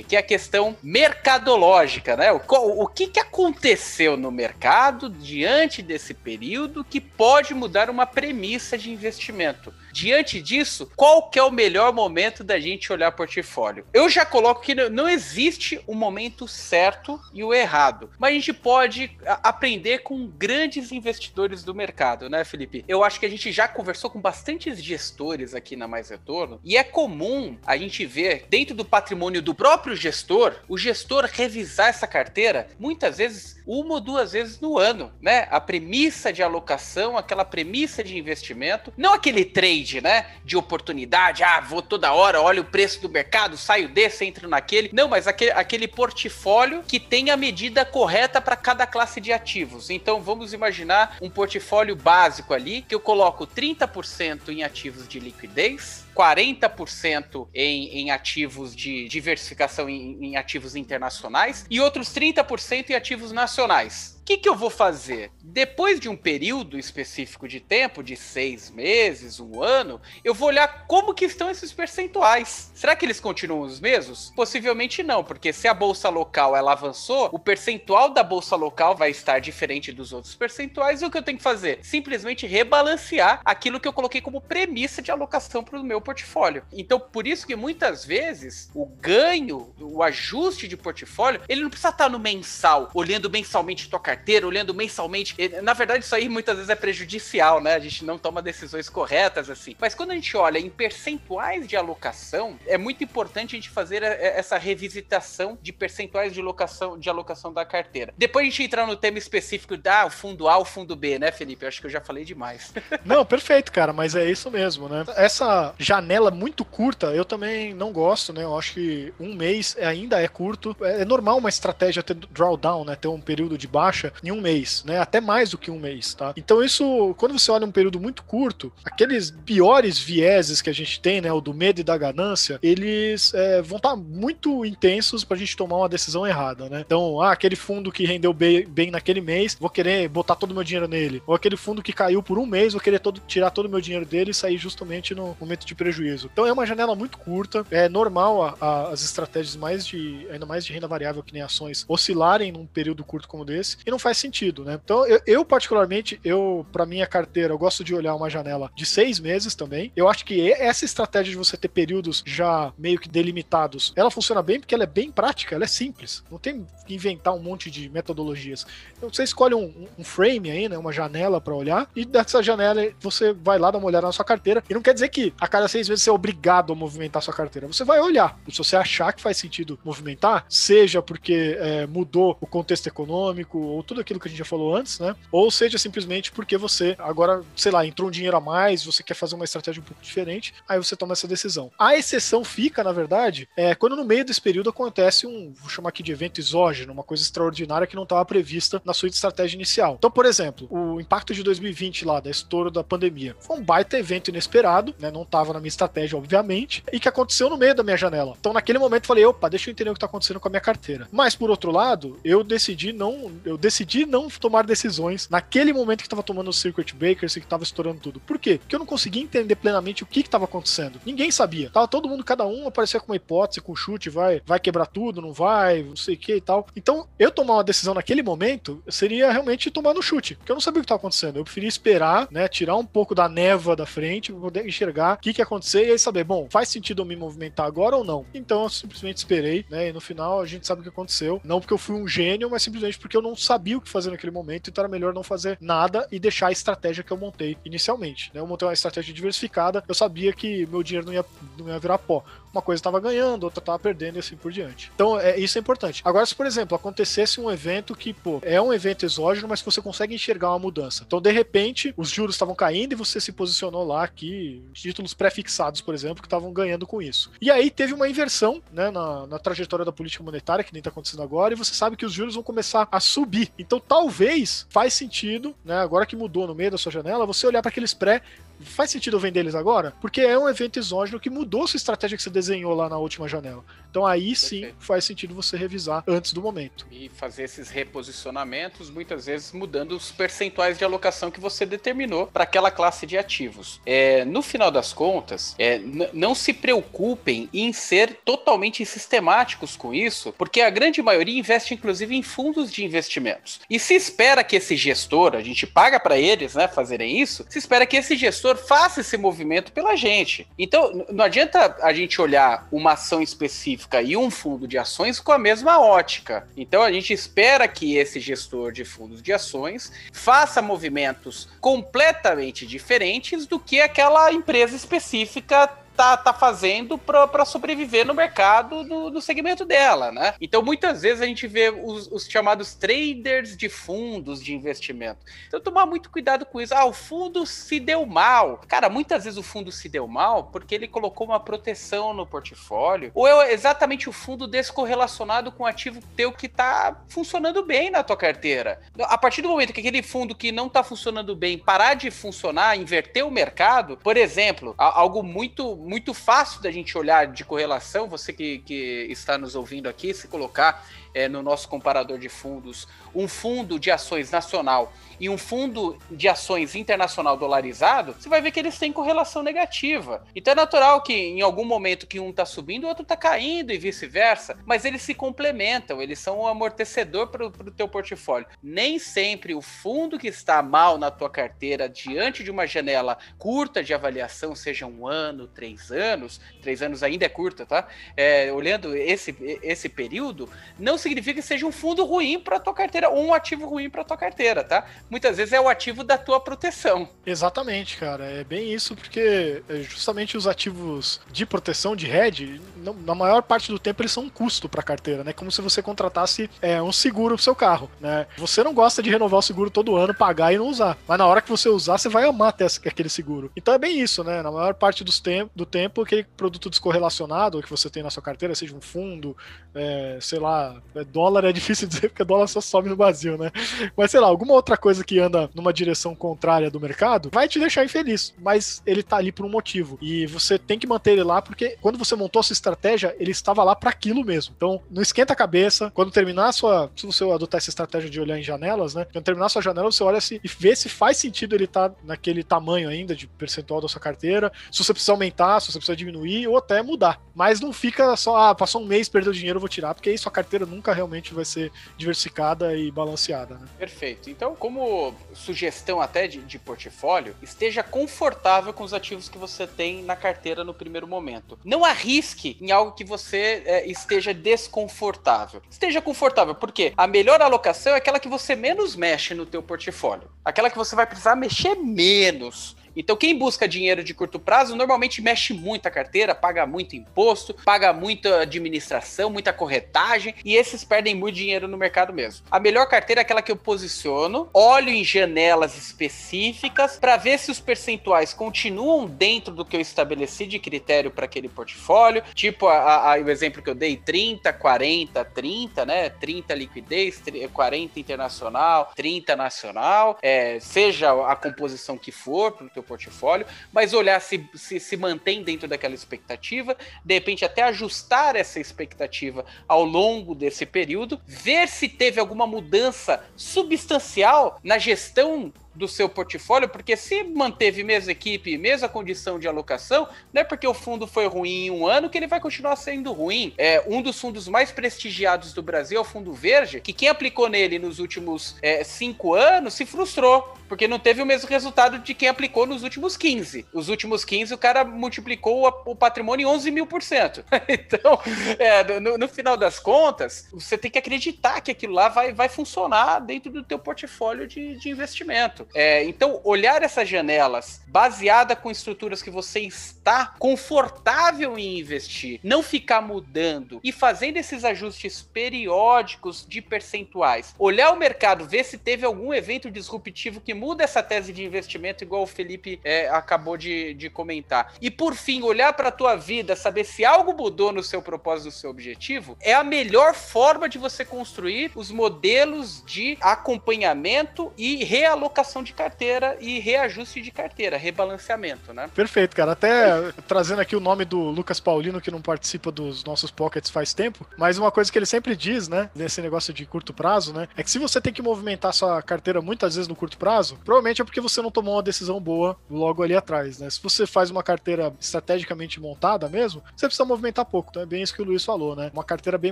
que 0.07 0.15
é 0.15 0.19
a 0.19 0.23
questão 0.23 0.77
mercadológica, 0.83 2.15
né? 2.15 2.31
O, 2.31 2.39
o 2.83 2.87
que, 2.87 3.07
que 3.07 3.19
aconteceu 3.19 4.15
no 4.15 4.29
mercado 4.29 5.09
diante 5.09 5.81
desse 5.81 6.13
período 6.13 6.83
que 6.83 7.01
pode 7.01 7.55
mudar 7.55 7.89
uma 7.89 8.05
premissa 8.05 8.77
de 8.77 8.91
investimento? 8.91 9.73
Diante 9.91 10.39
disso, 10.39 10.91
qual 10.95 11.27
que 11.27 11.39
é 11.39 11.43
o 11.43 11.49
melhor 11.49 11.91
momento 11.91 12.43
da 12.43 12.59
gente 12.59 12.93
olhar 12.93 13.11
portfólio? 13.13 13.83
Eu 13.91 14.07
já 14.07 14.23
coloco 14.23 14.61
que 14.61 14.75
não 14.75 15.09
existe 15.09 15.81
o 15.87 15.93
um 15.93 15.95
momento 15.95 16.47
certo 16.47 17.19
e 17.33 17.43
o 17.43 17.51
errado, 17.51 18.11
mas 18.19 18.29
a 18.29 18.33
gente 18.33 18.53
pode 18.53 19.17
aprender 19.25 19.99
com 19.99 20.27
grandes 20.27 20.91
investidores 20.91 21.63
do 21.63 21.73
mercado, 21.73 22.29
né, 22.29 22.43
Felipe? 22.43 22.85
Eu 22.87 23.03
acho 23.03 23.19
que 23.19 23.25
a 23.25 23.29
gente 23.29 23.51
já 23.51 23.67
conversou 23.67 24.11
com 24.11 24.21
bastantes 24.21 24.83
gestores 24.83 25.55
aqui 25.55 25.75
na 25.75 25.87
Mais 25.87 26.09
Retorno 26.09 26.61
e 26.63 26.77
é 26.77 26.83
comum 26.83 27.57
a 27.65 27.75
gente 27.75 28.05
ver 28.05 28.45
dentro 28.51 28.75
do 28.75 28.85
patrimônio 28.85 29.36
do 29.41 29.53
próprio 29.53 29.95
gestor, 29.95 30.55
o 30.67 30.77
gestor 30.77 31.29
revisar 31.31 31.89
essa 31.89 32.07
carteira 32.07 32.67
muitas 32.79 33.17
vezes 33.17 33.57
uma 33.67 33.95
ou 33.95 33.99
duas 33.99 34.31
vezes 34.31 34.61
no 34.61 34.77
ano, 34.77 35.11
né? 35.21 35.47
A 35.51 35.59
premissa 35.59 36.31
de 36.31 36.41
alocação, 36.41 37.17
aquela 37.17 37.43
premissa 37.43 38.01
de 38.01 38.17
investimento, 38.17 38.93
não 38.95 39.13
aquele 39.13 39.43
trade, 39.43 39.99
né? 39.99 40.27
De 40.45 40.55
oportunidade, 40.55 41.43
ah, 41.43 41.59
vou 41.59 41.81
toda 41.81 42.13
hora, 42.13 42.41
olho 42.41 42.61
o 42.61 42.65
preço 42.65 43.01
do 43.01 43.09
mercado, 43.09 43.57
saio 43.57 43.89
desse, 43.89 44.23
entro 44.23 44.47
naquele. 44.47 44.89
Não, 44.93 45.09
mas 45.09 45.27
aquele, 45.27 45.51
aquele 45.51 45.87
portfólio 45.87 46.81
que 46.87 46.99
tem 46.99 47.29
a 47.29 47.35
medida 47.35 47.83
correta 47.83 48.39
para 48.39 48.55
cada 48.55 48.87
classe 48.87 49.19
de 49.19 49.33
ativos. 49.33 49.89
Então 49.89 50.21
vamos 50.21 50.53
imaginar 50.53 51.17
um 51.21 51.29
portfólio 51.29 51.95
básico 51.95 52.53
ali 52.53 52.81
que 52.81 52.95
eu 52.95 52.99
coloco 52.99 53.45
30% 53.45 54.49
em 54.49 54.63
ativos 54.63 55.07
de 55.07 55.19
liquidez, 55.19 56.06
40% 56.17 57.47
em, 57.53 57.99
em 57.99 58.11
ativos 58.11 58.75
de 58.75 59.07
diversificação 59.07 59.87
em, 59.87 60.17
em 60.25 60.35
ativos 60.35 60.75
internacionais 60.75 61.65
e 61.69 61.79
outros 61.79 62.09
30% 62.09 62.89
em 62.89 62.95
ativos 62.95 63.31
nacionais 63.31 64.16
que, 64.27 64.37
que 64.37 64.49
eu 64.49 64.55
vou 64.57 64.69
fazer? 64.69 65.31
Depois 65.41 66.01
de 66.01 66.09
um 66.09 66.17
período 66.17 66.77
específico 66.77 67.47
de 67.47 67.61
tempo, 67.61 68.03
de 68.03 68.17
seis 68.17 68.69
meses, 68.69 69.39
um 69.39 69.63
ano, 69.63 70.01
eu 70.21 70.33
vou 70.33 70.49
olhar 70.49 70.85
como 70.85 71.13
que 71.13 71.23
estão 71.23 71.49
esses 71.49 71.71
percentuais. 71.71 72.69
Será 72.75 72.93
que 72.93 73.05
eles 73.05 73.21
continuam 73.21 73.61
os 73.61 73.79
mesmos? 73.79 74.33
Possivelmente 74.35 75.01
não, 75.01 75.23
porque 75.23 75.53
se 75.53 75.65
a 75.65 75.73
bolsa 75.73 76.09
local 76.09 76.57
ela 76.57 76.73
avançou, 76.73 77.29
o 77.31 77.39
percentual 77.39 78.09
da 78.09 78.21
bolsa 78.21 78.57
local 78.57 78.97
vai 78.97 79.11
estar 79.11 79.39
diferente 79.39 79.93
dos 79.93 80.11
outros 80.11 80.35
percentuais. 80.35 81.01
E 81.01 81.05
o 81.05 81.09
que 81.09 81.17
eu 81.17 81.23
tenho 81.23 81.37
que 81.37 81.43
fazer? 81.43 81.79
Simplesmente 81.81 82.45
rebalancear 82.45 83.39
aquilo 83.45 83.79
que 83.79 83.87
eu 83.87 83.93
coloquei 83.93 84.19
como 84.19 84.41
premissa 84.41 85.01
de 85.01 85.09
alocação 85.09 85.63
para 85.63 85.79
o 85.79 85.83
meu 85.83 86.01
portfólio. 86.01 86.65
Então, 86.73 86.99
por 86.99 87.25
isso 87.25 87.47
que 87.47 87.55
muitas 87.55 88.03
vezes 88.03 88.69
o 88.75 88.85
ganho, 88.85 89.73
o 89.79 90.03
ajuste 90.03 90.67
de 90.67 90.75
portfólio, 90.75 91.39
ele 91.47 91.61
não 91.61 91.69
precisa 91.69 91.91
estar 91.91 92.09
no 92.09 92.19
mensal, 92.19 92.91
olhando 92.93 93.29
mensalmente 93.29 93.89
tua 93.89 94.01
carteira 94.17 94.47
olhando 94.47 94.73
mensalmente. 94.73 95.35
Na 95.61 95.73
verdade, 95.73 96.03
isso 96.03 96.15
aí 96.15 96.27
muitas 96.27 96.55
vezes 96.55 96.69
é 96.69 96.75
prejudicial, 96.75 97.61
né? 97.61 97.75
A 97.75 97.79
gente 97.79 98.03
não 98.03 98.17
toma 98.17 98.41
decisões 98.41 98.89
corretas 98.89 99.49
assim. 99.49 99.75
Mas 99.79 99.93
quando 99.93 100.11
a 100.11 100.15
gente 100.15 100.35
olha 100.35 100.57
em 100.57 100.69
percentuais 100.69 101.67
de 101.67 101.75
alocação, 101.75 102.59
é 102.65 102.77
muito 102.77 103.03
importante 103.03 103.55
a 103.55 103.59
gente 103.59 103.69
fazer 103.69 104.01
essa 104.01 104.57
revisitação 104.57 105.57
de 105.61 105.71
percentuais 105.71 106.33
de 106.33 106.41
alocação, 106.41 106.97
de 106.97 107.09
alocação 107.09 107.53
da 107.53 107.63
carteira. 107.63 108.13
Depois 108.17 108.47
a 108.47 108.49
gente 108.49 108.63
entrar 108.63 108.87
no 108.87 108.95
tema 108.95 109.17
específico 109.17 109.77
da 109.77 110.03
ah, 110.03 110.09
fundo 110.09 110.47
A, 110.47 110.57
o 110.57 110.65
fundo 110.65 110.95
B, 110.95 111.17
né, 111.17 111.31
Felipe? 111.31 111.63
Eu 111.63 111.69
acho 111.69 111.79
que 111.79 111.87
eu 111.87 111.91
já 111.91 112.01
falei 112.01 112.23
demais. 112.23 112.73
Não, 113.05 113.25
perfeito, 113.25 113.71
cara, 113.71 113.93
mas 113.93 114.15
é 114.15 114.29
isso 114.29 114.49
mesmo, 114.49 114.89
né? 114.89 115.05
Essa 115.15 115.73
janela 115.77 116.31
muito 116.31 116.63
curta, 116.65 117.07
eu 117.07 117.25
também 117.25 117.73
não 117.73 117.91
gosto, 117.91 118.31
né? 118.33 118.43
Eu 118.43 118.57
acho 118.57 118.73
que 118.73 119.13
um 119.19 119.33
mês 119.33 119.75
ainda 119.79 120.21
é 120.21 120.27
curto. 120.27 120.75
É 120.81 121.03
normal 121.05 121.37
uma 121.37 121.49
estratégia 121.49 122.03
ter 122.03 122.13
drawdown, 122.13 122.85
né? 122.85 122.95
Ter 122.95 123.07
um 123.07 123.19
período 123.19 123.57
de 123.57 123.67
baixa 123.67 124.06
em 124.23 124.31
um 124.31 124.41
mês, 124.41 124.83
né? 124.85 124.99
Até 124.99 125.21
mais 125.21 125.49
do 125.49 125.57
que 125.57 125.71
um 125.71 125.79
mês, 125.79 126.13
tá? 126.13 126.33
Então 126.35 126.63
isso, 126.63 127.13
quando 127.17 127.37
você 127.37 127.51
olha 127.51 127.65
um 127.65 127.71
período 127.71 127.99
muito 127.99 128.23
curto, 128.23 128.71
aqueles 128.83 129.31
piores 129.45 129.99
vieses 129.99 130.61
que 130.61 130.69
a 130.69 130.73
gente 130.73 130.99
tem, 130.99 131.21
né? 131.21 131.31
O 131.31 131.41
do 131.41 131.53
medo 131.53 131.81
e 131.81 131.83
da 131.83 131.97
ganância, 131.97 132.59
eles 132.61 133.33
é, 133.33 133.61
vão 133.61 133.77
estar 133.77 133.89
tá 133.89 133.95
muito 133.95 134.65
intensos 134.65 135.23
pra 135.23 135.37
gente 135.37 135.55
tomar 135.55 135.77
uma 135.77 135.89
decisão 135.89 136.25
errada, 136.25 136.69
né? 136.69 136.81
Então, 136.85 137.21
ah, 137.21 137.31
aquele 137.31 137.55
fundo 137.55 137.91
que 137.91 138.05
rendeu 138.05 138.33
bem, 138.33 138.65
bem 138.67 138.91
naquele 138.91 139.21
mês, 139.21 139.55
vou 139.59 139.69
querer 139.69 140.07
botar 140.09 140.35
todo 140.35 140.51
o 140.51 140.53
meu 140.53 140.63
dinheiro 140.63 140.87
nele. 140.87 141.21
Ou 141.25 141.35
aquele 141.35 141.57
fundo 141.57 141.81
que 141.83 141.93
caiu 141.93 142.21
por 142.21 142.37
um 142.37 142.45
mês, 142.45 142.73
vou 142.73 142.81
querer 142.81 142.99
todo, 142.99 143.21
tirar 143.27 143.51
todo 143.51 143.65
o 143.65 143.69
meu 143.69 143.81
dinheiro 143.81 144.05
dele 144.05 144.31
e 144.31 144.33
sair 144.33 144.57
justamente 144.57 145.13
no 145.13 145.35
momento 145.39 145.65
de 145.65 145.75
prejuízo. 145.75 146.29
Então 146.31 146.45
é 146.45 146.51
uma 146.51 146.65
janela 146.65 146.95
muito 146.95 147.17
curta, 147.17 147.65
é 147.71 147.89
normal 147.89 148.43
a, 148.43 148.57
a, 148.59 148.87
as 148.89 149.03
estratégias 149.03 149.55
mais 149.55 149.85
de, 149.85 150.27
ainda 150.31 150.45
mais 150.45 150.65
de 150.65 150.73
renda 150.73 150.87
variável 150.87 151.23
que 151.23 151.33
nem 151.33 151.41
ações, 151.41 151.85
oscilarem 151.87 152.51
num 152.51 152.65
período 152.65 153.03
curto 153.03 153.27
como 153.27 153.45
desse. 153.45 153.77
E 153.85 153.91
não 153.91 153.96
não 153.97 153.99
faz 153.99 154.17
sentido, 154.17 154.63
né? 154.63 154.79
Então, 154.83 155.05
eu, 155.07 155.19
eu 155.25 155.43
particularmente, 155.43 156.19
eu, 156.23 156.65
para 156.71 156.85
minha 156.85 157.07
carteira, 157.07 157.51
eu 157.51 157.57
gosto 157.57 157.83
de 157.83 157.95
olhar 157.95 158.13
uma 158.15 158.29
janela 158.29 158.71
de 158.75 158.85
seis 158.85 159.19
meses 159.19 159.55
também. 159.55 159.91
Eu 159.95 160.07
acho 160.07 160.23
que 160.23 160.51
essa 160.51 160.85
estratégia 160.85 161.31
de 161.31 161.37
você 161.37 161.57
ter 161.57 161.67
períodos 161.67 162.23
já 162.25 162.71
meio 162.77 162.99
que 162.99 163.09
delimitados, 163.09 163.91
ela 163.95 164.11
funciona 164.11 164.41
bem 164.41 164.59
porque 164.59 164.75
ela 164.75 164.83
é 164.83 164.87
bem 164.87 165.11
prática, 165.11 165.55
ela 165.55 165.63
é 165.63 165.67
simples. 165.67 166.23
Não 166.29 166.37
tem 166.37 166.65
que 166.85 166.93
inventar 166.93 167.33
um 167.33 167.39
monte 167.39 167.71
de 167.71 167.89
metodologias. 167.89 168.65
Então, 168.95 169.11
você 169.11 169.23
escolhe 169.23 169.55
um, 169.55 169.87
um 169.97 170.03
frame 170.03 170.51
aí, 170.51 170.69
né? 170.69 170.77
Uma 170.77 170.93
janela 170.93 171.41
para 171.41 171.55
olhar, 171.55 171.89
e 171.95 172.05
dessa 172.05 172.43
janela 172.43 172.87
você 172.99 173.33
vai 173.33 173.57
lá 173.57 173.71
dar 173.71 173.79
uma 173.79 173.87
olhada 173.87 174.05
na 174.05 174.13
sua 174.13 174.23
carteira. 174.23 174.63
E 174.69 174.73
não 174.73 174.81
quer 174.81 174.93
dizer 174.93 175.09
que 175.09 175.33
a 175.39 175.47
cada 175.47 175.67
seis 175.67 175.89
meses 175.89 176.03
você 176.03 176.09
é 176.09 176.13
obrigado 176.13 176.71
a 176.71 176.75
movimentar 176.75 177.19
a 177.19 177.23
sua 177.23 177.33
carteira. 177.33 177.67
Você 177.67 177.83
vai 177.83 177.99
olhar. 177.99 178.39
Se 178.49 178.57
você 178.59 178.75
achar 178.75 179.11
que 179.11 179.21
faz 179.21 179.37
sentido 179.37 179.79
movimentar, 179.83 180.45
seja 180.47 181.01
porque 181.01 181.57
é, 181.59 181.87
mudou 181.87 182.37
o 182.39 182.45
contexto 182.45 182.87
econômico, 182.87 183.57
ou 183.57 183.81
tudo 183.87 184.01
aquilo 184.01 184.19
que 184.19 184.27
a 184.27 184.29
gente 184.29 184.37
já 184.37 184.45
falou 184.45 184.75
antes, 184.75 184.99
né? 184.99 185.15
Ou 185.31 185.49
seja 185.49 185.77
simplesmente 185.77 186.31
porque 186.31 186.57
você 186.57 186.95
agora, 186.99 187.41
sei 187.55 187.71
lá, 187.71 187.85
entrou 187.85 188.07
um 188.07 188.11
dinheiro 188.11 188.37
a 188.37 188.41
mais, 188.41 188.83
você 188.85 189.01
quer 189.01 189.13
fazer 189.13 189.35
uma 189.35 189.45
estratégia 189.45 189.81
um 189.81 189.85
pouco 189.85 190.03
diferente, 190.03 190.53
aí 190.67 190.77
você 190.77 190.95
toma 190.95 191.13
essa 191.13 191.27
decisão. 191.27 191.71
A 191.79 191.95
exceção 191.95 192.43
fica, 192.43 192.83
na 192.83 192.91
verdade, 192.91 193.47
é 193.55 193.73
quando 193.73 193.95
no 193.95 194.05
meio 194.05 194.25
desse 194.25 194.41
período 194.41 194.69
acontece 194.69 195.25
um, 195.25 195.53
vou 195.59 195.69
chamar 195.69 195.89
aqui 195.89 196.03
de 196.03 196.11
evento 196.11 196.39
exógeno, 196.39 196.93
uma 196.93 197.03
coisa 197.03 197.23
extraordinária 197.23 197.87
que 197.87 197.95
não 197.95 198.03
estava 198.03 198.23
prevista 198.25 198.81
na 198.83 198.93
sua 198.93 199.09
estratégia 199.09 199.55
inicial. 199.55 199.95
Então, 199.97 200.11
por 200.11 200.25
exemplo, 200.25 200.67
o 200.69 200.99
impacto 200.99 201.33
de 201.33 201.41
2020 201.43 202.05
lá, 202.05 202.19
da 202.19 202.29
estouro 202.29 202.69
da 202.69 202.83
pandemia, 202.83 203.35
foi 203.39 203.57
um 203.57 203.63
baita 203.63 203.97
evento 203.97 204.29
inesperado, 204.29 204.93
né? 204.99 205.09
Não 205.09 205.23
estava 205.23 205.53
na 205.53 205.59
minha 205.59 205.69
estratégia, 205.69 206.17
obviamente, 206.17 206.83
e 206.91 206.99
que 206.99 207.07
aconteceu 207.07 207.49
no 207.49 207.57
meio 207.57 207.73
da 207.73 207.83
minha 207.83 207.97
janela. 207.97 208.35
Então, 208.39 208.53
naquele 208.53 208.79
momento, 208.79 209.03
eu 209.03 209.07
falei, 209.07 209.25
opa, 209.25 209.49
deixa 209.49 209.69
eu 209.69 209.71
entender 209.71 209.89
o 209.89 209.93
que 209.93 209.97
está 209.97 210.07
acontecendo 210.07 210.39
com 210.39 210.47
a 210.47 210.51
minha 210.51 210.61
carteira. 210.61 211.07
Mas, 211.11 211.35
por 211.35 211.49
outro 211.49 211.71
lado, 211.71 212.19
eu 212.23 212.43
decidi 212.43 212.91
não, 212.91 213.31
eu 213.45 213.57
decidi 213.57 213.76
não 214.07 214.29
tomar 214.29 214.65
decisões 214.65 215.29
naquele 215.29 215.73
momento 215.73 215.99
que 215.99 216.05
estava 216.05 216.23
tomando 216.23 216.49
o 216.49 216.53
circuit 216.53 216.95
breakers 216.95 217.35
e 217.35 217.39
que 217.39 217.45
estava 217.45 217.63
estourando 217.63 217.99
tudo. 217.99 218.19
Por 218.19 218.37
quê? 218.37 218.57
Porque 218.57 218.75
eu 218.75 218.79
não 218.79 218.85
conseguia 218.85 219.21
entender 219.21 219.55
plenamente 219.55 220.03
o 220.03 220.05
que 220.05 220.21
estava 220.21 220.45
acontecendo. 220.45 220.99
Ninguém 221.05 221.31
sabia. 221.31 221.69
Tava 221.69 221.87
todo 221.87 222.09
mundo, 222.09 222.23
cada 222.23 222.45
um 222.45 222.67
aparecia 222.67 222.99
com 222.99 223.11
uma 223.11 223.15
hipótese, 223.15 223.61
com 223.61 223.71
um 223.71 223.75
chute, 223.75 224.09
vai, 224.09 224.41
vai 224.45 224.59
quebrar 224.59 224.85
tudo, 224.85 225.21
não 225.21 225.33
vai, 225.33 225.83
não 225.83 225.95
sei 225.95 226.15
o 226.15 226.17
que 226.17 226.35
e 226.35 226.41
tal. 226.41 226.67
Então, 226.75 227.07
eu 227.17 227.31
tomar 227.31 227.55
uma 227.55 227.63
decisão 227.63 227.93
naquele 227.93 228.21
momento 228.21 228.81
seria 228.89 229.31
realmente 229.31 229.71
tomar 229.71 229.93
no 229.93 230.01
chute, 230.01 230.35
porque 230.35 230.51
eu 230.51 230.55
não 230.55 230.61
sabia 230.61 230.79
o 230.79 230.81
que 230.81 230.85
estava 230.85 230.99
acontecendo. 230.99 231.37
Eu 231.37 231.43
preferia 231.43 231.69
esperar, 231.69 232.27
né, 232.31 232.47
tirar 232.47 232.75
um 232.75 232.85
pouco 232.85 233.13
da 233.13 233.27
névoa 233.29 233.75
da 233.75 233.85
frente 233.85 234.31
para 234.31 234.41
poder 234.41 234.67
enxergar 234.67 235.15
o 235.15 235.17
que, 235.17 235.33
que 235.33 235.41
ia 235.41 235.45
acontecer 235.45 235.87
e 235.87 235.91
aí 235.91 235.99
saber, 235.99 236.23
bom, 236.23 236.47
faz 236.49 236.69
sentido 236.69 237.01
eu 237.01 237.05
me 237.05 237.15
movimentar 237.15 237.65
agora 237.65 237.95
ou 237.95 238.03
não? 238.03 238.25
Então, 238.33 238.63
eu 238.63 238.69
simplesmente 238.69 239.17
esperei, 239.17 239.65
né, 239.69 239.89
e 239.89 239.93
no 239.93 240.01
final 240.01 240.39
a 240.39 240.45
gente 240.45 240.65
sabe 240.65 240.81
o 240.81 240.83
que 240.83 240.89
aconteceu. 240.89 241.41
Não 241.43 241.59
porque 241.59 241.73
eu 241.73 241.77
fui 241.77 241.95
um 241.95 242.07
gênio, 242.07 242.49
mas 242.49 242.63
simplesmente 242.63 242.99
porque 242.99 243.15
eu 243.15 243.21
não 243.21 243.35
sabia 243.35 243.56
o 243.57 243.81
que 243.81 243.89
fazer 243.89 244.11
naquele 244.11 244.31
momento, 244.31 244.69
então 244.69 244.83
era 244.83 244.91
melhor 244.91 245.13
não 245.13 245.23
fazer 245.23 245.57
nada 245.59 246.07
e 246.11 246.19
deixar 246.19 246.47
a 246.47 246.51
estratégia 246.51 247.03
que 247.03 247.11
eu 247.11 247.17
montei 247.17 247.57
inicialmente. 247.65 248.31
Né? 248.33 248.39
Eu 248.39 248.47
montei 248.47 248.67
uma 248.67 248.73
estratégia 248.73 249.13
diversificada, 249.13 249.83
eu 249.87 249.93
sabia 249.93 250.33
que 250.33 250.65
meu 250.67 250.83
dinheiro 250.83 251.05
não 251.07 251.13
ia, 251.13 251.25
não 251.57 251.69
ia 251.69 251.79
virar 251.79 251.97
pó 251.97 252.23
uma 252.57 252.61
coisa 252.61 252.79
estava 252.79 252.99
ganhando, 252.99 253.43
outra 253.43 253.59
estava 253.59 253.79
perdendo 253.79 254.17
e 254.17 254.19
assim 254.19 254.35
por 254.35 254.51
diante. 254.51 254.91
Então, 254.93 255.19
é, 255.19 255.39
isso 255.39 255.57
é 255.57 255.61
importante. 255.61 256.01
Agora, 256.03 256.25
se 256.25 256.35
por 256.35 256.45
exemplo, 256.45 256.75
acontecesse 256.75 257.39
um 257.39 257.49
evento 257.49 257.95
que, 257.95 258.13
pô, 258.13 258.39
é 258.41 258.61
um 258.61 258.73
evento 258.73 259.05
exógeno, 259.05 259.47
mas 259.47 259.61
que 259.61 259.65
você 259.65 259.81
consegue 259.81 260.13
enxergar 260.13 260.49
uma 260.49 260.59
mudança. 260.59 261.03
Então, 261.05 261.21
de 261.21 261.31
repente, 261.31 261.93
os 261.95 262.09
juros 262.09 262.35
estavam 262.35 262.55
caindo 262.55 262.93
e 262.93 262.95
você 262.95 263.19
se 263.19 263.31
posicionou 263.31 263.85
lá 263.85 264.03
aqui, 264.03 264.63
títulos 264.73 265.13
pré-fixados, 265.13 265.81
por 265.81 265.93
exemplo, 265.93 266.21
que 266.21 266.27
estavam 266.27 266.51
ganhando 266.51 266.85
com 266.85 267.01
isso. 267.01 267.31
E 267.41 267.51
aí 267.51 267.69
teve 267.69 267.93
uma 267.93 268.09
inversão, 268.09 268.61
né, 268.71 268.89
na, 268.89 269.27
na 269.27 269.39
trajetória 269.39 269.85
da 269.85 269.91
política 269.91 270.23
monetária, 270.23 270.63
que 270.63 270.73
nem 270.73 270.79
está 270.79 270.89
acontecendo 270.89 271.23
agora, 271.23 271.53
e 271.53 271.57
você 271.57 271.73
sabe 271.73 271.95
que 271.95 272.05
os 272.05 272.13
juros 272.13 272.35
vão 272.35 272.43
começar 272.43 272.87
a 272.91 272.99
subir. 272.99 273.51
Então, 273.57 273.79
talvez 273.79 274.65
faz 274.69 274.93
sentido, 274.93 275.55
né, 275.63 275.77
agora 275.77 276.05
que 276.05 276.15
mudou 276.15 276.47
no 276.47 276.55
meio 276.55 276.71
da 276.71 276.77
sua 276.77 276.91
janela, 276.91 277.25
você 277.25 277.45
olhar 277.45 277.61
para 277.61 277.69
aqueles 277.69 277.93
pré 277.93 278.21
faz 278.59 278.91
sentido 278.91 279.19
vender 279.19 279.41
eles 279.41 279.55
agora? 279.55 279.93
Porque 280.01 280.21
é 280.21 280.37
um 280.37 280.47
evento 280.47 280.79
exógeno 280.79 281.19
que 281.19 281.29
mudou 281.29 281.67
sua 281.67 281.77
estratégia 281.77 282.17
que 282.17 282.23
você 282.23 282.29
desenhou 282.29 282.73
lá 282.73 282.89
na 282.89 282.97
última 282.97 283.27
janela. 283.27 283.63
Então 283.89 284.05
aí 284.05 284.35
sim 284.35 284.61
Perfeito. 284.61 284.85
faz 284.85 285.05
sentido 285.05 285.33
você 285.33 285.57
revisar 285.57 286.03
antes 286.07 286.33
do 286.33 286.41
momento. 286.41 286.85
E 286.91 287.09
fazer 287.09 287.43
esses 287.43 287.69
reposicionamentos, 287.69 288.89
muitas 288.89 289.25
vezes 289.25 289.51
mudando 289.51 289.93
os 289.93 290.11
percentuais 290.11 290.77
de 290.77 290.83
alocação 290.83 291.31
que 291.31 291.39
você 291.39 291.65
determinou 291.65 292.27
para 292.27 292.43
aquela 292.43 292.69
classe 292.69 293.05
de 293.05 293.17
ativos. 293.17 293.81
É, 293.85 294.23
no 294.23 294.41
final 294.41 294.69
das 294.69 294.93
contas, 294.93 295.55
é, 295.57 295.79
não 296.13 296.35
se 296.35 296.53
preocupem 296.53 297.49
em 297.53 297.73
ser 297.73 298.19
totalmente 298.23 298.85
sistemáticos 298.85 299.75
com 299.75 299.93
isso, 299.93 300.33
porque 300.37 300.61
a 300.61 300.69
grande 300.69 301.01
maioria 301.01 301.39
investe 301.39 301.73
inclusive 301.73 302.15
em 302.15 302.21
fundos 302.21 302.71
de 302.71 302.85
investimentos. 302.85 303.59
E 303.69 303.79
se 303.79 303.95
espera 303.95 304.43
que 304.43 304.57
esse 304.57 304.75
gestor, 304.75 305.35
a 305.35 305.41
gente 305.41 305.65
paga 305.65 305.99
para 305.99 306.17
eles 306.19 306.53
né, 306.53 306.67
fazerem 306.67 307.19
isso, 307.19 307.45
se 307.49 307.57
espera 307.57 307.85
que 307.85 307.97
esse 307.97 308.15
gestor 308.15 308.46
faça 308.55 309.01
esse 309.01 309.17
movimento 309.17 309.71
pela 309.71 309.95
gente. 309.95 310.47
Então, 310.57 311.05
não 311.09 311.25
adianta 311.25 311.75
a 311.81 311.91
gente 311.93 312.21
olhar 312.21 312.67
uma 312.71 312.93
ação 312.93 313.21
específica 313.21 314.01
e 314.01 314.15
um 314.15 314.29
fundo 314.29 314.67
de 314.67 314.77
ações 314.77 315.19
com 315.19 315.31
a 315.31 315.37
mesma 315.37 315.79
ótica. 315.79 316.47
Então, 316.55 316.81
a 316.81 316.91
gente 316.91 317.13
espera 317.13 317.67
que 317.67 317.97
esse 317.97 318.19
gestor 318.19 318.71
de 318.71 318.85
fundos 318.85 319.21
de 319.21 319.33
ações 319.33 319.91
faça 320.11 320.61
movimentos 320.61 321.49
completamente 321.59 322.65
diferentes 322.65 323.45
do 323.45 323.59
que 323.59 323.81
aquela 323.81 324.31
empresa 324.31 324.75
específica 324.75 325.69
tá, 325.97 326.15
tá 326.15 326.31
fazendo 326.31 326.95
para 326.95 327.43
sobreviver 327.43 328.05
no 328.05 328.13
mercado 328.13 328.83
do, 328.83 329.09
do, 329.09 329.19
segmento 329.19 329.65
dela, 329.65 330.11
né? 330.11 330.35
Então, 330.39 330.61
muitas 330.61 331.01
vezes 331.01 331.21
a 331.21 331.25
gente 331.25 331.47
vê 331.47 331.69
os, 331.71 332.07
os, 332.11 332.27
chamados 332.29 332.75
traders 332.75 333.57
de 333.57 333.67
fundos 333.67 334.43
de 334.43 334.53
investimento. 334.53 335.25
Então, 335.47 335.59
tomar 335.59 335.87
muito 335.87 336.11
cuidado 336.11 336.45
com 336.45 336.61
isso. 336.61 336.75
Ah, 336.75 336.85
o 336.85 336.93
fundo 336.93 337.45
se 337.47 337.79
deu 337.79 338.05
mal. 338.05 338.61
Cara, 338.67 338.89
muitas 338.89 339.23
vezes 339.23 339.39
o 339.39 339.43
fundo 339.43 339.71
se 339.71 339.89
deu 339.89 340.07
mal 340.07 340.43
porque 340.45 340.75
ele 340.75 340.87
colocou 340.87 341.25
uma 341.25 341.39
proteção 341.39 342.13
no 342.13 342.27
portfólio, 342.27 343.11
ou 343.15 343.27
é 343.27 343.51
exatamente 343.51 344.07
o 344.07 344.13
fundo 344.13 344.45
descorrelacionado 344.45 345.51
com 345.51 345.63
o 345.63 345.65
ativo 345.65 345.99
teu 346.15 346.31
que 346.31 346.47
tá 346.47 347.01
funcionando 347.07 347.63
bem 347.63 347.89
na 347.89 348.03
tua 348.03 348.15
carteira. 348.15 348.79
A 348.99 349.17
partir 349.17 349.41
do 349.41 349.49
momento 349.49 349.73
que 349.73 349.79
aquele 349.79 350.03
fundo 350.03 350.35
que 350.35 350.51
não 350.51 350.69
tá 350.69 350.83
funcionando 350.83 351.35
bem 351.35 351.57
parar 351.57 351.95
de 351.95 352.11
funcionar, 352.11 352.77
inverter 352.77 353.25
o 353.25 353.31
mercado, 353.31 353.97
por 353.97 354.15
exemplo, 354.15 354.75
algo 354.77 355.23
muito 355.23 355.75
muito 355.87 356.13
fácil 356.13 356.61
da 356.61 356.69
gente 356.69 356.97
olhar 356.97 357.27
de 357.27 357.45
correlação, 357.45 358.07
você 358.07 358.33
que, 358.33 358.59
que 358.59 359.07
está 359.09 359.37
nos 359.37 359.55
ouvindo 359.55 359.87
aqui, 359.87 360.13
se 360.13 360.27
colocar 360.27 360.85
é, 361.17 361.27
no 361.27 361.41
nosso 361.41 361.67
comparador 361.67 362.19
de 362.19 362.29
fundos 362.29 362.87
um 363.17 363.27
fundo 363.27 363.79
de 363.79 363.89
ações 363.89 364.29
nacional 364.29 364.93
e 365.19 365.27
um 365.27 365.37
fundo 365.37 365.97
de 366.11 366.27
ações 366.27 366.75
internacional 366.75 367.35
dolarizado, 367.35 368.13
você 368.13 368.29
vai 368.29 368.39
ver 368.39 368.51
que 368.51 368.59
eles 368.59 368.77
têm 368.77 368.93
correlação 368.93 369.41
negativa. 369.41 370.23
Então 370.35 370.51
é 370.51 370.55
natural 370.55 371.01
que 371.01 371.13
em 371.13 371.41
algum 371.41 371.65
momento 371.65 372.05
que 372.05 372.19
um 372.19 372.29
está 372.29 372.45
subindo, 372.45 372.83
o 372.83 372.87
outro 372.87 373.01
está 373.01 373.17
caindo 373.17 373.73
e 373.73 373.79
vice-versa, 373.79 374.57
mas 374.63 374.85
eles 374.85 375.01
se 375.01 375.15
complementam, 375.15 375.99
eles 375.99 376.19
são 376.19 376.41
um 376.41 376.47
amortecedor 376.47 377.27
para 377.27 377.47
o 377.47 377.51
teu 377.71 377.87
portfólio. 377.87 378.47
Nem 378.61 378.99
sempre 378.99 379.55
o 379.55 379.61
fundo 379.61 380.19
que 380.19 380.27
está 380.27 380.61
mal 380.61 380.99
na 380.99 381.09
tua 381.09 381.31
carteira 381.31 381.89
diante 381.89 382.43
de 382.43 382.51
uma 382.51 382.67
janela 382.67 383.17
curta 383.39 383.83
de 383.83 383.95
avaliação, 383.95 384.55
seja 384.55 384.85
um 384.85 385.07
ano, 385.07 385.47
três 385.47 385.91
anos, 385.91 386.39
três 386.61 386.83
anos 386.83 387.01
ainda 387.01 387.25
é 387.25 387.29
curta, 387.29 387.65
tá? 387.65 387.87
É, 388.15 388.53
olhando 388.53 388.95
esse, 388.95 389.35
esse 389.63 389.89
período, 389.89 390.47
não 390.77 390.95
significa 391.07 391.41
que 391.41 391.47
seja 391.47 391.65
um 391.65 391.71
fundo 391.71 392.05
ruim 392.05 392.39
para 392.39 392.59
tua 392.59 392.73
carteira 392.73 393.09
ou 393.09 393.25
um 393.25 393.33
ativo 393.33 393.67
ruim 393.67 393.89
para 393.89 394.03
tua 394.03 394.17
carteira, 394.17 394.63
tá? 394.63 394.85
Muitas 395.09 395.37
vezes 395.37 395.53
é 395.53 395.61
o 395.61 395.67
ativo 395.67 396.03
da 396.03 396.17
tua 396.17 396.39
proteção. 396.39 397.09
Exatamente, 397.25 397.97
cara. 397.97 398.25
É 398.25 398.43
bem 398.43 398.73
isso, 398.73 398.95
porque 398.95 399.63
é, 399.69 399.81
justamente 399.81 400.37
os 400.37 400.47
ativos 400.47 401.19
de 401.31 401.45
proteção 401.45 401.95
de 401.95 402.09
hedge, 402.09 402.61
na 403.03 403.15
maior 403.15 403.41
parte 403.41 403.71
do 403.71 403.79
tempo, 403.79 404.01
eles 404.01 404.11
são 404.11 404.23
um 404.23 404.29
custo 404.29 404.69
para 404.69 404.81
a 404.81 404.83
carteira, 404.83 405.23
né? 405.23 405.33
Como 405.33 405.51
se 405.51 405.61
você 405.61 405.81
contratasse 405.81 406.49
é, 406.61 406.81
um 406.81 406.91
seguro 406.91 407.35
pro 407.35 407.43
seu 407.43 407.55
carro, 407.55 407.89
né? 407.99 408.27
Você 408.37 408.63
não 408.63 408.73
gosta 408.73 409.01
de 409.01 409.09
renovar 409.09 409.39
o 409.39 409.43
seguro 409.43 409.69
todo 409.69 409.95
ano, 409.95 410.13
pagar 410.13 410.53
e 410.53 410.57
não 410.57 410.67
usar. 410.67 410.97
Mas 411.07 411.17
na 411.17 411.25
hora 411.25 411.41
que 411.41 411.49
você 411.49 411.69
usar, 411.69 411.97
você 411.97 412.09
vai 412.09 412.25
amar 412.25 412.53
ter 412.53 412.65
aquele 412.85 413.09
seguro. 413.09 413.51
Então 413.55 413.73
é 413.73 413.77
bem 413.77 413.99
isso, 413.99 414.23
né? 414.23 414.41
Na 414.41 414.51
maior 414.51 414.73
parte 414.73 415.03
dos 415.03 415.19
tem 415.19 415.49
do 415.55 415.65
tempo, 415.65 416.01
aquele 416.01 416.23
produto 416.23 416.69
descorrelacionado 416.69 417.61
que 417.61 417.69
você 417.69 417.89
tem 417.89 418.03
na 418.03 418.09
sua 418.09 418.23
carteira, 418.23 418.55
seja 418.55 418.75
um 418.75 418.81
fundo, 418.81 419.35
é, 419.73 420.17
sei 420.21 420.39
lá, 420.39 420.81
dólar 421.03 421.45
é 421.45 421.51
difícil 421.51 421.87
dizer 421.89 422.09
porque 422.09 422.23
dólar 422.23 422.47
só 422.47 422.61
sobe 422.61 422.89
no 422.89 422.95
Brasil, 422.95 423.37
né? 423.37 423.51
Mas 423.95 424.11
sei 424.11 424.19
lá, 424.19 424.27
alguma 424.27 424.53
outra 424.53 424.77
coisa 424.77 425.03
que 425.03 425.19
anda 425.19 425.49
numa 425.53 425.73
direção 425.73 426.15
contrária 426.15 426.69
do 426.69 426.79
mercado 426.79 427.29
vai 427.31 427.47
te 427.47 427.59
deixar 427.59 427.85
infeliz, 427.85 428.33
mas 428.41 428.81
ele 428.85 429.03
tá 429.03 429.17
ali 429.17 429.31
por 429.31 429.45
um 429.45 429.49
motivo. 429.49 429.97
E 430.01 430.25
você 430.27 430.57
tem 430.57 430.79
que 430.79 430.87
manter 430.87 431.11
ele 431.11 431.23
lá 431.23 431.41
porque 431.41 431.77
quando 431.81 431.97
você 431.97 432.15
montou 432.15 432.39
a 432.39 432.43
sua 432.43 432.53
estratégia, 432.53 433.15
ele 433.19 433.31
estava 433.31 433.63
lá 433.63 433.75
para 433.75 433.89
aquilo 433.89 434.23
mesmo. 434.23 434.53
Então, 434.55 434.81
não 434.89 435.01
esquenta 435.01 435.33
a 435.33 435.35
cabeça. 435.35 435.91
Quando 435.93 436.11
terminar 436.11 436.47
a 436.47 436.51
sua, 436.51 436.91
se 436.95 437.05
você 437.05 437.23
adotar 437.29 437.57
essa 437.57 437.69
estratégia 437.69 438.09
de 438.09 438.19
olhar 438.19 438.37
em 438.37 438.43
janelas, 438.43 438.95
né? 438.95 439.05
Quando 439.11 439.23
terminar 439.23 439.47
a 439.47 439.49
sua 439.49 439.61
janela, 439.61 439.91
você 439.91 440.03
olha 440.03 440.21
se, 440.21 440.39
e 440.43 440.47
vê 440.47 440.75
se 440.75 440.89
faz 440.89 441.17
sentido 441.17 441.55
ele 441.55 441.65
estar 441.65 441.89
tá 441.89 441.95
naquele 442.03 442.43
tamanho 442.43 442.89
ainda 442.89 443.15
de 443.15 443.27
percentual 443.27 443.81
da 443.81 443.87
sua 443.87 444.01
carteira, 444.01 444.51
se 444.71 444.83
você 444.83 444.93
precisa 444.93 445.11
aumentar, 445.11 445.59
se 445.59 445.71
você 445.71 445.77
precisa 445.77 445.95
diminuir 445.95 446.47
ou 446.47 446.57
até 446.57 446.81
mudar. 446.81 447.21
Mas 447.35 447.59
não 447.59 447.71
fica 447.71 448.15
só, 448.15 448.37
ah, 448.37 448.55
passou 448.55 448.81
um 448.81 448.85
mês, 448.85 449.09
perdeu 449.09 449.31
dinheiro, 449.31 449.59
vou 449.59 449.69
tirar, 449.69 449.93
porque 449.93 450.09
aí 450.09 450.17
sua 450.17 450.31
carteira 450.31 450.65
não 450.65 450.76
nunca 450.77 450.93
realmente 450.93 451.33
vai 451.33 451.43
ser 451.43 451.71
diversificada 451.97 452.75
e 452.75 452.91
balanceada. 452.91 453.55
Né? 453.55 453.67
Perfeito. 453.77 454.29
Então, 454.29 454.55
como 454.55 455.13
sugestão 455.33 455.99
até 455.99 456.27
de, 456.27 456.39
de 456.39 456.59
portfólio, 456.59 457.35
esteja 457.41 457.83
confortável 457.83 458.71
com 458.71 458.83
os 458.83 458.93
ativos 458.93 459.27
que 459.27 459.37
você 459.37 459.65
tem 459.65 460.03
na 460.03 460.15
carteira 460.15 460.63
no 460.63 460.73
primeiro 460.73 461.07
momento. 461.07 461.57
Não 461.65 461.83
arrisque 461.83 462.57
em 462.61 462.71
algo 462.71 462.91
que 462.91 463.03
você 463.03 463.63
é, 463.65 463.87
esteja 463.87 464.33
desconfortável. 464.33 465.61
Esteja 465.69 466.01
confortável, 466.01 466.53
porque 466.53 466.93
a 466.95 467.07
melhor 467.07 467.41
alocação 467.41 467.93
é 467.93 467.97
aquela 467.97 468.19
que 468.19 468.29
você 468.29 468.55
menos 468.55 468.95
mexe 468.95 469.33
no 469.33 469.45
teu 469.45 469.63
portfólio. 469.63 470.29
Aquela 470.45 470.69
que 470.69 470.77
você 470.77 470.95
vai 470.95 471.07
precisar 471.07 471.35
mexer 471.35 471.75
menos. 471.75 472.75
Então, 472.97 473.15
quem 473.15 473.37
busca 473.37 473.67
dinheiro 473.67 474.03
de 474.03 474.11
curto 474.11 474.39
prazo 474.39 474.75
normalmente 474.75 475.21
mexe 475.21 475.53
muito 475.53 475.85
a 475.85 475.91
carteira, 475.91 476.33
paga 476.33 476.65
muito 476.65 476.95
imposto, 476.95 477.53
paga 477.63 477.93
muita 477.93 478.41
administração, 478.41 479.29
muita 479.29 479.53
corretagem, 479.53 480.33
e 480.43 480.55
esses 480.55 480.83
perdem 480.83 481.13
muito 481.13 481.35
dinheiro 481.35 481.67
no 481.67 481.77
mercado 481.77 482.11
mesmo. 482.11 482.47
A 482.49 482.59
melhor 482.59 482.87
carteira 482.87 483.21
é 483.21 483.23
aquela 483.23 483.43
que 483.43 483.51
eu 483.51 483.55
posiciono, 483.55 484.49
olho 484.51 484.89
em 484.89 485.03
janelas 485.03 485.77
específicas 485.77 486.97
para 486.97 487.17
ver 487.17 487.37
se 487.37 487.51
os 487.51 487.59
percentuais 487.59 488.33
continuam 488.33 489.05
dentro 489.05 489.53
do 489.53 489.63
que 489.63 489.75
eu 489.75 489.81
estabeleci 489.81 490.47
de 490.47 490.57
critério 490.57 491.11
para 491.11 491.25
aquele 491.25 491.47
portfólio, 491.47 492.23
tipo 492.33 492.67
a, 492.67 493.13
a, 493.13 493.17
o 493.19 493.29
exemplo 493.29 493.61
que 493.61 493.69
eu 493.69 493.75
dei: 493.75 493.95
30, 493.97 494.51
40, 494.53 495.23
30, 495.23 495.85
né? 495.85 496.09
30 496.09 496.55
liquidez, 496.55 497.21
40 497.53 497.99
internacional, 497.99 498.91
30 498.95 499.35
nacional, 499.35 500.17
é, 500.21 500.59
seja 500.59 501.11
a 501.29 501.35
composição 501.35 501.95
que 501.95 502.11
for 502.11 502.53
para 502.53 502.65
o 502.65 502.69
teu 502.69 502.86
portfólio, 502.87 503.45
mas 503.71 503.93
olhar 503.93 504.19
se, 504.21 504.49
se 504.55 504.79
se 504.79 504.97
mantém 504.97 505.43
dentro 505.43 505.67
daquela 505.67 505.93
expectativa, 505.93 506.75
de 507.03 507.13
repente 507.13 507.43
até 507.45 507.63
ajustar 507.63 508.35
essa 508.35 508.59
expectativa 508.59 509.45
ao 509.67 509.83
longo 509.83 510.33
desse 510.33 510.65
período, 510.65 511.19
ver 511.25 511.67
se 511.67 511.89
teve 511.89 512.19
alguma 512.19 512.47
mudança 512.47 513.23
substancial 513.35 514.59
na 514.63 514.77
gestão 514.77 515.53
do 515.77 515.87
seu 515.87 516.09
portfólio, 516.09 516.67
porque 516.67 516.97
se 516.97 517.23
manteve 517.23 517.83
mesma 517.83 518.11
equipe, 518.11 518.57
mesma 518.57 518.89
condição 518.89 519.39
de 519.39 519.47
alocação, 519.47 520.07
não 520.33 520.41
é 520.41 520.43
porque 520.43 520.67
o 520.67 520.73
fundo 520.73 521.05
foi 521.05 521.27
ruim 521.27 521.67
em 521.67 521.71
um 521.71 521.85
ano 521.85 522.09
que 522.09 522.17
ele 522.17 522.27
vai 522.27 522.39
continuar 522.39 522.75
sendo 522.75 523.13
ruim. 523.13 523.53
É 523.57 523.83
um 523.87 524.01
dos 524.01 524.19
fundos 524.19 524.47
mais 524.47 524.71
prestigiados 524.71 525.53
do 525.53 525.61
Brasil 525.61 525.97
é 525.97 526.01
o 526.01 526.03
Fundo 526.03 526.33
Verde, 526.33 526.81
que 526.81 526.91
quem 526.91 527.09
aplicou 527.09 527.47
nele 527.47 527.77
nos 527.77 527.99
últimos 527.99 528.55
é, 528.61 528.83
cinco 528.83 529.33
anos 529.33 529.75
se 529.75 529.85
frustrou, 529.85 530.57
porque 530.67 530.87
não 530.87 530.99
teve 530.99 531.21
o 531.21 531.25
mesmo 531.25 531.49
resultado 531.49 531.99
de 531.99 532.13
quem 532.13 532.27
aplicou 532.27 532.65
nos 532.65 532.83
últimos 532.83 533.15
15. 533.15 533.65
Os 533.73 533.89
últimos 533.89 534.25
15, 534.25 534.53
o 534.53 534.57
cara 534.57 534.83
multiplicou 534.83 535.67
o 535.85 535.95
patrimônio 535.95 536.43
em 536.43 536.47
11 536.47 536.71
mil 536.71 536.87
por 536.87 537.01
cento. 537.01 537.43
Então, 537.69 538.19
é, 538.57 538.99
no, 538.99 539.17
no, 539.17 539.27
final 539.27 539.55
das 539.55 539.79
contas, 539.79 540.47
você 540.51 540.77
tem 540.77 540.89
que 540.89 540.97
acreditar 540.97 541.61
que 541.61 541.71
aquilo 541.71 541.93
lá 541.93 542.09
vai, 542.09 542.33
vai 542.33 542.49
funcionar 542.49 543.19
dentro 543.19 543.51
do 543.51 543.63
teu 543.63 543.77
portfólio 543.77 544.47
de, 544.47 544.77
de 544.77 544.89
investimento. 544.89 545.66
É, 545.73 546.03
então, 546.03 546.41
olhar 546.43 546.83
essas 546.83 547.07
janelas 547.07 547.81
baseada 547.87 548.55
com 548.55 548.69
estruturas 548.69 549.21
que 549.21 549.29
você 549.29 549.61
está 549.61 550.33
confortável 550.39 551.57
em 551.57 551.79
investir, 551.79 552.39
não 552.43 552.61
ficar 552.61 553.01
mudando 553.01 553.79
e 553.83 553.91
fazendo 553.91 554.37
esses 554.37 554.63
ajustes 554.63 555.21
periódicos 555.21 556.45
de 556.47 556.61
percentuais. 556.61 557.55
Olhar 557.57 557.91
o 557.91 557.97
mercado, 557.97 558.45
ver 558.45 558.63
se 558.63 558.77
teve 558.77 559.05
algum 559.05 559.33
evento 559.33 559.71
disruptivo 559.71 560.41
que 560.41 560.53
muda 560.53 560.83
essa 560.83 561.01
tese 561.01 561.33
de 561.33 561.43
investimento, 561.43 562.03
igual 562.03 562.23
o 562.23 562.27
Felipe 562.27 562.79
é, 562.83 563.09
acabou 563.09 563.57
de, 563.57 563.93
de 563.93 564.09
comentar. 564.09 564.73
E 564.81 564.91
por 564.91 565.15
fim, 565.15 565.41
olhar 565.41 565.73
para 565.73 565.89
a 565.89 565.91
tua 565.91 566.15
vida, 566.15 566.55
saber 566.55 566.83
se 566.83 567.05
algo 567.05 567.33
mudou 567.33 567.71
no 567.71 567.83
seu 567.83 568.01
propósito, 568.01 568.45
no 568.45 568.51
seu 568.51 568.69
objetivo, 568.69 569.37
é 569.41 569.53
a 569.53 569.63
melhor 569.63 570.13
forma 570.13 570.67
de 570.67 570.77
você 570.77 571.03
construir 571.05 571.71
os 571.75 571.91
modelos 571.91 572.83
de 572.85 573.17
acompanhamento 573.21 574.51
e 574.57 574.83
realocação 574.83 575.56
de 575.63 575.73
carteira 575.73 576.37
e 576.39 576.59
reajuste 576.59 577.21
de 577.21 577.31
carteira, 577.31 577.77
rebalanceamento, 577.77 578.73
né? 578.73 578.89
Perfeito, 578.93 579.35
cara. 579.35 579.51
Até 579.51 580.11
trazendo 580.27 580.61
aqui 580.61 580.75
o 580.75 580.79
nome 580.79 581.05
do 581.05 581.19
Lucas 581.19 581.59
Paulino, 581.59 582.01
que 582.01 582.11
não 582.11 582.21
participa 582.21 582.71
dos 582.71 583.03
nossos 583.03 583.31
pockets 583.31 583.69
faz 583.69 583.93
tempo, 583.93 584.25
mas 584.37 584.57
uma 584.57 584.71
coisa 584.71 584.91
que 584.91 584.97
ele 584.97 585.05
sempre 585.05 585.35
diz, 585.35 585.67
né, 585.67 585.89
nesse 585.95 586.21
negócio 586.21 586.53
de 586.53 586.65
curto 586.65 586.93
prazo, 586.93 587.33
né, 587.33 587.47
é 587.55 587.63
que 587.63 587.71
se 587.71 587.79
você 587.79 587.99
tem 587.99 588.13
que 588.13 588.21
movimentar 588.21 588.73
sua 588.73 589.01
carteira 589.01 589.41
muitas 589.41 589.75
vezes 589.75 589.87
no 589.87 589.95
curto 589.95 590.17
prazo, 590.17 590.57
provavelmente 590.63 591.01
é 591.01 591.05
porque 591.05 591.21
você 591.21 591.41
não 591.41 591.51
tomou 591.51 591.75
uma 591.75 591.83
decisão 591.83 592.19
boa 592.19 592.57
logo 592.69 593.03
ali 593.03 593.15
atrás, 593.15 593.59
né? 593.59 593.69
Se 593.69 593.81
você 593.81 594.05
faz 594.05 594.29
uma 594.29 594.43
carteira 594.43 594.93
estrategicamente 594.99 595.79
montada 595.79 596.29
mesmo, 596.29 596.63
você 596.75 596.85
precisa 596.87 597.05
movimentar 597.05 597.45
pouco. 597.45 597.69
Então 597.69 597.81
é 597.81 597.85
bem 597.85 598.01
isso 598.01 598.13
que 598.13 598.21
o 598.21 598.25
Luiz 598.25 598.43
falou, 598.43 598.75
né? 598.75 598.91
Uma 598.93 599.03
carteira 599.03 599.37
bem 599.37 599.51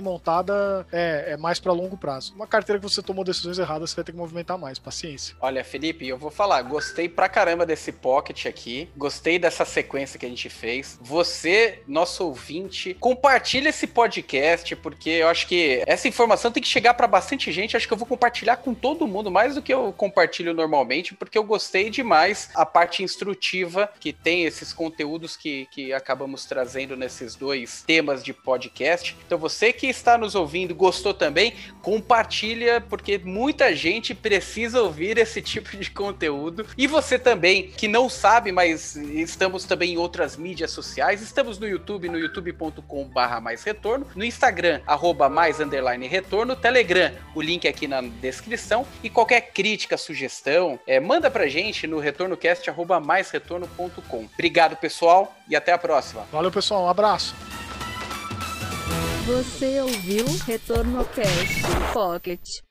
montada 0.00 0.86
é, 0.92 1.32
é 1.32 1.36
mais 1.36 1.58
para 1.58 1.72
longo 1.72 1.96
prazo. 1.96 2.34
Uma 2.34 2.46
carteira 2.46 2.80
que 2.80 2.88
você 2.88 3.02
tomou 3.02 3.24
decisões 3.24 3.58
erradas, 3.58 3.90
você 3.90 3.96
vai 3.96 4.04
ter 4.04 4.12
que 4.12 4.18
movimentar 4.18 4.58
mais. 4.58 4.78
Paciência. 4.78 5.34
Olha, 5.40 5.64
Felipe, 5.64 5.85
Felipe, 5.86 6.08
eu 6.08 6.18
vou 6.18 6.32
falar, 6.32 6.62
gostei 6.62 7.08
pra 7.08 7.28
caramba 7.28 7.64
desse 7.64 7.92
pocket 7.92 8.46
aqui, 8.46 8.88
gostei 8.96 9.38
dessa 9.38 9.64
sequência 9.64 10.18
que 10.18 10.26
a 10.26 10.28
gente 10.28 10.48
fez. 10.48 10.98
Você, 11.00 11.80
nosso 11.86 12.24
ouvinte, 12.24 12.92
compartilha 12.94 13.68
esse 13.68 13.86
podcast, 13.86 14.74
porque 14.74 15.10
eu 15.10 15.28
acho 15.28 15.46
que 15.46 15.84
essa 15.86 16.08
informação 16.08 16.50
tem 16.50 16.60
que 16.60 16.68
chegar 16.68 16.94
para 16.94 17.06
bastante 17.06 17.52
gente. 17.52 17.76
Acho 17.76 17.86
que 17.86 17.92
eu 17.92 17.96
vou 17.96 18.06
compartilhar 18.06 18.56
com 18.56 18.74
todo 18.74 19.06
mundo, 19.06 19.30
mais 19.30 19.54
do 19.54 19.62
que 19.62 19.72
eu 19.72 19.92
compartilho 19.92 20.52
normalmente, 20.52 21.14
porque 21.14 21.38
eu 21.38 21.44
gostei 21.44 21.88
demais 21.88 22.50
a 22.56 22.66
parte 22.66 23.04
instrutiva 23.04 23.88
que 24.00 24.12
tem 24.12 24.42
esses 24.42 24.72
conteúdos 24.72 25.36
que, 25.36 25.68
que 25.70 25.92
acabamos 25.92 26.46
trazendo 26.46 26.96
nesses 26.96 27.36
dois 27.36 27.84
temas 27.86 28.24
de 28.24 28.32
podcast. 28.32 29.16
Então, 29.24 29.38
você 29.38 29.72
que 29.72 29.86
está 29.86 30.18
nos 30.18 30.34
ouvindo, 30.34 30.74
gostou 30.74 31.14
também, 31.14 31.54
compartilha, 31.80 32.80
porque 32.80 33.18
muita 33.18 33.72
gente 33.76 34.16
precisa 34.16 34.82
ouvir 34.82 35.16
esse 35.16 35.40
tipo 35.40 35.75
de 35.76 35.86
de 35.86 35.90
conteúdo. 35.90 36.66
E 36.76 36.86
você 36.86 37.18
também, 37.18 37.68
que 37.68 37.88
não 37.88 38.08
sabe, 38.08 38.52
mas 38.52 38.96
estamos 38.96 39.64
também 39.64 39.94
em 39.94 39.96
outras 39.96 40.36
mídias 40.36 40.70
sociais. 40.70 41.22
Estamos 41.22 41.58
no 41.58 41.66
YouTube, 41.66 42.08
no 42.08 42.18
youtube.com/barra 42.18 43.40
mais 43.40 43.62
retorno, 43.62 44.06
no 44.14 44.24
Instagram, 44.24 44.80
arroba 44.86 45.28
mais 45.28 45.60
underline 45.60 46.06
retorno, 46.06 46.56
Telegram, 46.56 47.12
o 47.34 47.40
link 47.40 47.66
aqui 47.66 47.86
na 47.86 48.00
descrição. 48.00 48.86
E 49.02 49.08
qualquer 49.08 49.52
crítica, 49.52 49.96
sugestão, 49.96 50.78
é, 50.86 50.98
manda 51.00 51.30
pra 51.30 51.46
gente 51.46 51.86
no 51.86 51.98
retornocast 51.98 52.68
arroba 52.68 53.00
mais 53.00 53.30
retorno.com. 53.30 54.28
Obrigado, 54.34 54.76
pessoal, 54.76 55.34
e 55.48 55.54
até 55.54 55.72
a 55.72 55.78
próxima. 55.78 56.26
Valeu, 56.32 56.50
pessoal. 56.50 56.84
Um 56.84 56.88
abraço. 56.88 57.34
Você 59.26 59.80
ouviu 59.80 60.24
Retorno 60.46 61.04
Cast 61.06 61.92
Pocket. 61.92 62.65